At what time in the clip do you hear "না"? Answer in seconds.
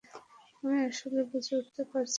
1.99-2.09